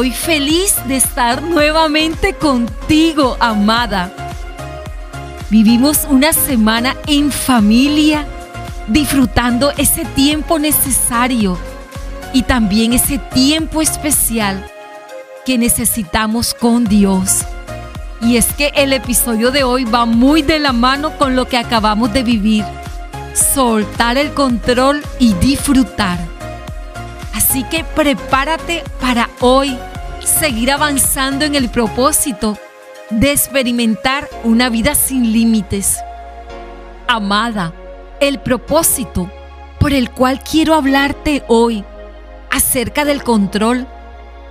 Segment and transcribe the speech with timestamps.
[0.00, 4.10] estoy feliz de estar nuevamente contigo, amada.
[5.50, 8.24] Vivimos una semana en familia,
[8.88, 11.58] disfrutando ese tiempo necesario
[12.32, 14.66] y también ese tiempo especial
[15.44, 17.44] que necesitamos con Dios.
[18.22, 21.58] Y es que el episodio de hoy va muy de la mano con lo que
[21.58, 22.64] acabamos de vivir.
[23.34, 26.29] Soltar el control y disfrutar.
[27.50, 29.76] Así que prepárate para hoy
[30.22, 32.56] seguir avanzando en el propósito
[33.10, 35.98] de experimentar una vida sin límites.
[37.08, 37.72] Amada,
[38.20, 39.28] el propósito
[39.80, 41.84] por el cual quiero hablarte hoy
[42.52, 43.88] acerca del control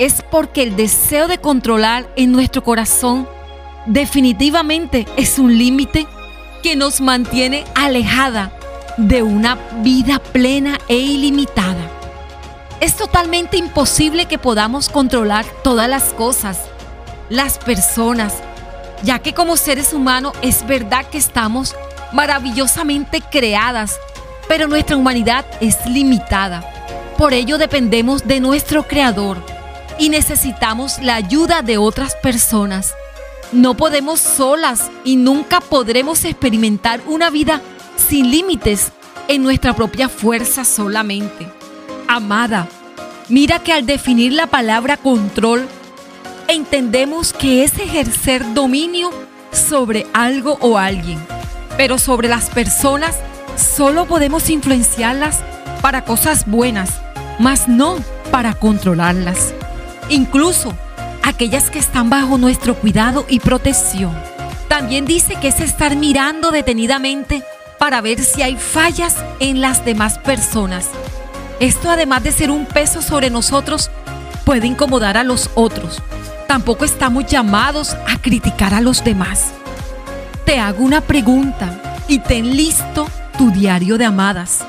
[0.00, 3.28] es porque el deseo de controlar en nuestro corazón
[3.86, 6.08] definitivamente es un límite
[6.64, 8.50] que nos mantiene alejada
[8.96, 9.54] de una
[9.84, 11.97] vida plena e ilimitada.
[12.80, 16.60] Es totalmente imposible que podamos controlar todas las cosas,
[17.28, 18.34] las personas,
[19.02, 21.74] ya que como seres humanos es verdad que estamos
[22.12, 23.98] maravillosamente creadas,
[24.46, 26.64] pero nuestra humanidad es limitada.
[27.16, 29.38] Por ello dependemos de nuestro Creador
[29.98, 32.94] y necesitamos la ayuda de otras personas.
[33.50, 37.60] No podemos solas y nunca podremos experimentar una vida
[38.08, 38.92] sin límites
[39.26, 41.57] en nuestra propia fuerza solamente.
[42.10, 42.66] Amada,
[43.28, 45.68] mira que al definir la palabra control,
[46.48, 49.10] entendemos que es ejercer dominio
[49.52, 51.18] sobre algo o alguien,
[51.76, 53.14] pero sobre las personas
[53.56, 55.40] solo podemos influenciarlas
[55.82, 56.92] para cosas buenas,
[57.38, 57.96] mas no
[58.30, 59.52] para controlarlas.
[60.08, 60.74] Incluso
[61.22, 64.18] aquellas que están bajo nuestro cuidado y protección.
[64.66, 67.42] También dice que es estar mirando detenidamente
[67.78, 70.88] para ver si hay fallas en las demás personas.
[71.60, 73.90] Esto además de ser un peso sobre nosotros,
[74.44, 76.00] puede incomodar a los otros.
[76.46, 79.52] Tampoco estamos llamados a criticar a los demás.
[80.44, 84.60] Te hago una pregunta y ten listo tu diario de amadas.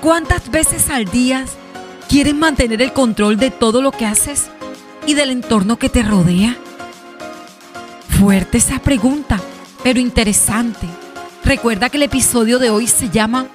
[0.00, 1.44] ¿Cuántas veces al día
[2.08, 4.50] quieres mantener el control de todo lo que haces
[5.06, 6.56] y del entorno que te rodea?
[8.18, 9.38] Fuerte esa pregunta,
[9.84, 10.88] pero interesante.
[11.44, 13.46] Recuerda que el episodio de hoy se llama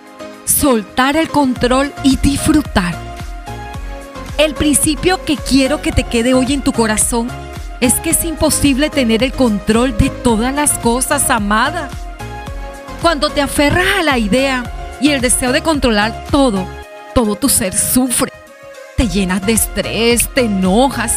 [0.46, 2.96] Soltar el control y disfrutar.
[4.38, 7.28] El principio que quiero que te quede hoy en tu corazón
[7.82, 11.90] es que es imposible tener el control de todas las cosas, amada.
[13.02, 16.66] Cuando te aferras a la idea y el deseo de controlar todo,
[17.14, 18.32] todo tu ser sufre.
[18.98, 21.16] Te llenas de estrés, te enojas,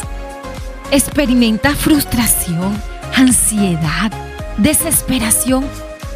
[0.90, 2.80] experimentas frustración,
[3.14, 4.10] ansiedad,
[4.56, 5.66] desesperación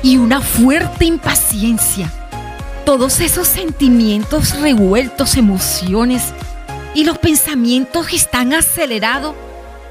[0.02, 2.10] y una fuerte impaciencia.
[2.84, 6.34] Todos esos sentimientos revueltos, emociones
[6.94, 9.36] y los pensamientos que están acelerados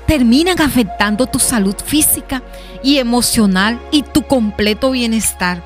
[0.08, 2.44] terminan afectando tu salud física
[2.84, 5.64] y emocional y tu completo bienestar.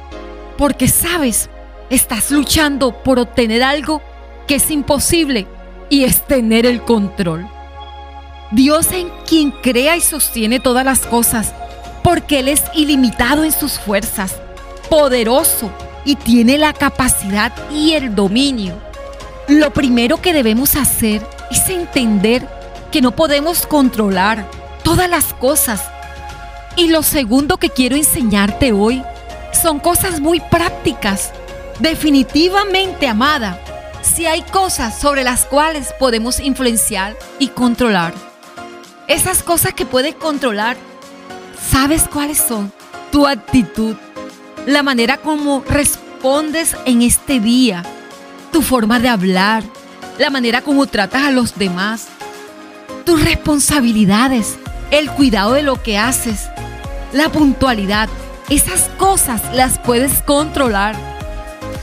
[0.56, 1.50] Porque sabes,
[1.90, 4.04] estás luchando por obtener algo
[4.48, 5.48] que es imposible
[5.90, 7.50] y es tener el control.
[8.52, 11.56] Dios en quien crea y sostiene todas las cosas,
[12.04, 14.36] porque Él es ilimitado en sus fuerzas,
[14.92, 15.72] poderoso
[16.06, 18.76] y tiene la capacidad y el dominio.
[19.48, 22.48] Lo primero que debemos hacer es entender
[22.92, 24.50] que no podemos controlar
[24.84, 25.82] todas las cosas.
[26.78, 29.04] Y lo segundo que quiero enseñarte hoy
[29.52, 31.32] son cosas muy prácticas.
[31.80, 33.60] Definitivamente, amada,
[34.02, 38.14] si hay cosas sobre las cuales podemos influenciar y controlar.
[39.08, 40.78] Esas cosas que puedes controlar,
[41.70, 42.72] ¿sabes cuáles son?
[43.12, 43.96] Tu actitud,
[44.66, 47.84] la manera como respondes en este día,
[48.52, 49.64] tu forma de hablar,
[50.18, 52.08] la manera como tratas a los demás,
[53.06, 54.58] tus responsabilidades,
[54.92, 56.48] el cuidado de lo que haces,
[57.14, 58.10] la puntualidad.
[58.50, 60.96] Esas cosas las puedes controlar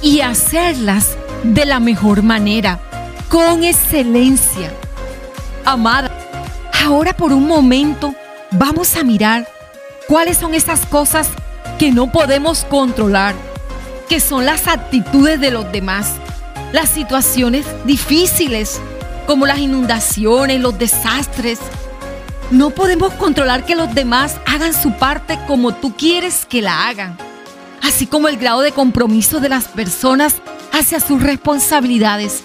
[0.00, 2.80] y hacerlas de la mejor manera,
[3.28, 4.72] con excelencia.
[5.64, 6.10] Amada,
[6.84, 8.14] ahora por un momento
[8.50, 9.48] vamos a mirar
[10.08, 11.28] cuáles son esas cosas
[11.82, 13.34] que no podemos controlar,
[14.08, 16.12] que son las actitudes de los demás,
[16.70, 18.80] las situaciones difíciles,
[19.26, 21.58] como las inundaciones, los desastres.
[22.52, 27.18] No podemos controlar que los demás hagan su parte como tú quieres que la hagan,
[27.82, 30.36] así como el grado de compromiso de las personas
[30.70, 32.44] hacia sus responsabilidades.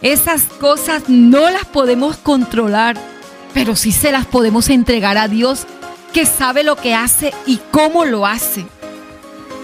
[0.00, 2.96] Esas cosas no las podemos controlar,
[3.52, 5.66] pero sí se las podemos entregar a Dios,
[6.12, 8.64] que sabe lo que hace y cómo lo hace.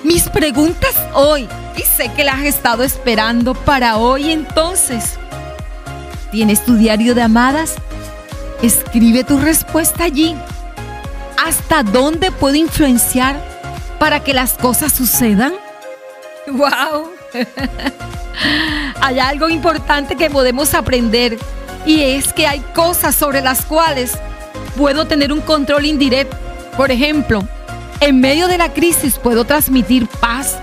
[0.04, 5.16] Mis preguntas hoy, y sé que las has estado esperando para hoy entonces.
[6.32, 7.76] ¿Tienes tu diario de amadas?
[8.62, 10.34] Escribe tu respuesta allí.
[11.44, 13.40] ¿Hasta dónde puedo influenciar
[14.00, 15.54] para que las cosas sucedan?
[16.48, 17.10] ¡Wow!
[19.00, 21.38] hay algo importante que podemos aprender
[21.86, 24.18] y es que hay cosas sobre las cuales
[24.76, 26.36] puedo tener un control indirecto.
[26.76, 27.46] Por ejemplo,
[28.02, 30.58] en medio de la crisis puedo transmitir paz,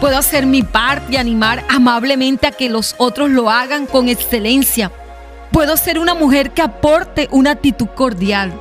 [0.00, 4.92] puedo hacer mi parte y animar amablemente a que los otros lo hagan con excelencia.
[5.50, 8.52] Puedo ser una mujer que aporte una actitud cordial.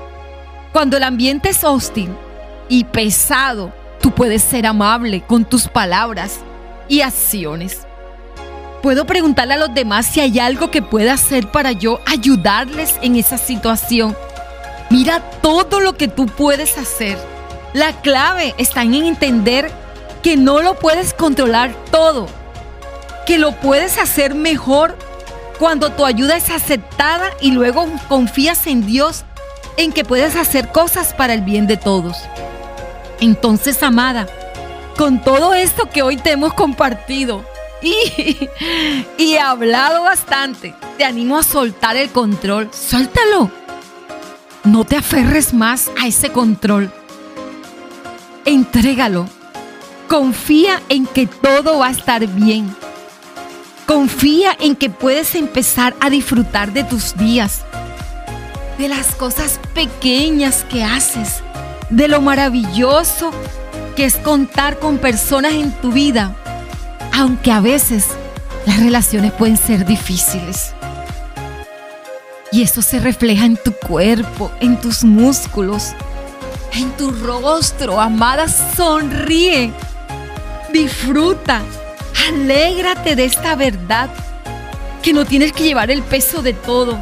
[0.73, 2.09] Cuando el ambiente es hostil
[2.67, 6.39] y pesado, tú puedes ser amable con tus palabras
[6.87, 7.85] y acciones.
[8.81, 13.17] Puedo preguntarle a los demás si hay algo que pueda hacer para yo ayudarles en
[13.17, 14.17] esa situación.
[14.89, 17.34] Mira todo lo que tú puedes hacer.
[17.75, 19.69] La clave está en entender
[20.23, 22.25] que no lo puedes controlar todo,
[23.27, 24.97] que lo puedes hacer mejor
[25.59, 29.25] cuando tu ayuda es aceptada y luego confías en Dios
[29.75, 32.15] en que puedes hacer cosas para el bien de todos.
[33.19, 34.25] Entonces, amada,
[34.97, 37.43] con todo esto que hoy te hemos compartido
[37.81, 38.49] y,
[39.17, 42.69] y hablado bastante, te animo a soltar el control.
[42.71, 43.51] Suéltalo.
[44.63, 46.89] No te aferres más a ese control.
[48.45, 49.27] Entrégalo.
[50.07, 52.75] Confía en que todo va a estar bien.
[53.87, 57.63] Confía en que puedes empezar a disfrutar de tus días,
[58.77, 61.41] de las cosas pequeñas que haces,
[61.89, 63.31] de lo maravilloso
[63.95, 66.35] que es contar con personas en tu vida,
[67.13, 68.05] aunque a veces
[68.67, 70.73] las relaciones pueden ser difíciles.
[72.51, 75.93] Y eso se refleja en tu cuerpo, en tus músculos,
[76.75, 77.99] en tu rostro.
[77.99, 79.71] Amada, sonríe,
[80.71, 81.61] disfruta,
[82.27, 84.09] alégrate de esta verdad,
[85.01, 86.97] que no tienes que llevar el peso de todo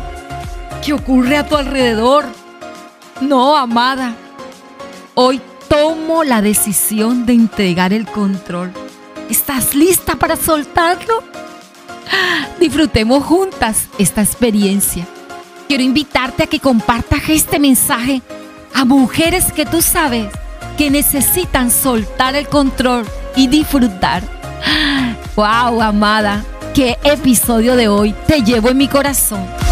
[0.83, 2.25] que ocurre a tu alrededor.
[3.21, 4.15] No, amada,
[5.13, 8.71] hoy tomo la decisión de entregar el control.
[9.29, 11.23] ¿Estás lista para soltarlo?
[12.59, 15.07] Disfrutemos juntas esta experiencia.
[15.67, 18.21] Quiero invitarte a que compartas este mensaje
[18.73, 20.27] a mujeres que tú sabes
[20.77, 23.05] que necesitan soltar el control
[23.35, 24.23] y disfrutar.
[25.35, 26.43] ¡Wow, amada!
[26.73, 29.62] ¿Qué episodio de hoy te llevo en mi corazón?